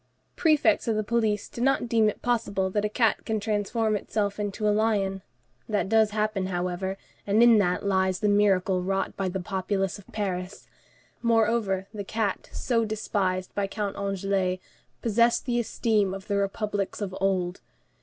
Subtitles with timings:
[0.35, 4.39] Prefects of the police do not deem it possible that a cat can transform itself
[4.39, 5.21] into a lion;
[5.69, 10.07] that does happen, however, and in that lies the miracle wrought by the populace of
[10.11, 10.67] Paris.
[11.21, 14.59] Moreover, the cat so despised by Count Anglès
[15.03, 17.61] possessed the esteem of the republics of old.